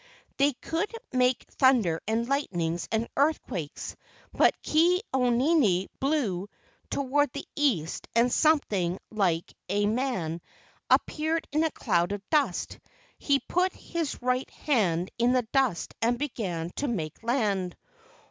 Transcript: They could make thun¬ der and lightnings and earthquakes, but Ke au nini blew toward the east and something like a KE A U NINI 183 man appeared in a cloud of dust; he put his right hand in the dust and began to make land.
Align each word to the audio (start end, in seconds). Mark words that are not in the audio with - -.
They 0.37 0.53
could 0.53 0.91
make 1.13 1.45
thun¬ 1.57 1.83
der 1.83 2.01
and 2.07 2.27
lightnings 2.27 2.87
and 2.91 3.07
earthquakes, 3.15 3.95
but 4.33 4.55
Ke 4.63 4.99
au 5.13 5.29
nini 5.29 5.89
blew 5.99 6.49
toward 6.89 7.31
the 7.33 7.45
east 7.55 8.07
and 8.15 8.33
something 8.33 8.97
like 9.11 9.53
a 9.69 9.81
KE 9.81 9.81
A 9.81 9.81
U 9.81 9.85
NINI 9.89 9.95
183 9.95 9.95
man 10.09 10.41
appeared 10.89 11.47
in 11.51 11.63
a 11.63 11.69
cloud 11.69 12.13
of 12.13 12.27
dust; 12.31 12.79
he 13.19 13.41
put 13.41 13.73
his 13.73 14.19
right 14.23 14.49
hand 14.49 15.11
in 15.19 15.33
the 15.33 15.45
dust 15.53 15.93
and 16.01 16.17
began 16.17 16.71
to 16.77 16.87
make 16.87 17.21
land. 17.21 17.77